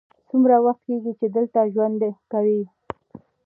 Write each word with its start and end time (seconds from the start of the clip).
څومره 0.29 0.55
وخت 0.65 0.81
کیږی 0.87 1.13
چې 1.19 1.25
دلته 1.35 1.59
ژوند 1.73 1.99
کوې؟ 2.31 2.61